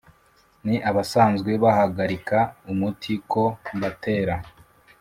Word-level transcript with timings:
Ni 0.65 0.75
abasanzwe 0.89 1.51
bahagarika 1.63 2.37
umuti 2.71 3.13
ko 3.31 3.43
mbatera, 3.75 4.35